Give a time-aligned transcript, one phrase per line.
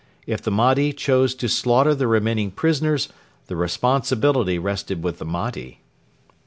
[0.25, 3.09] If the Mahdi chose to slaughter the remaining prisoners,
[3.45, 5.81] the responsibility rested with the Mahdi.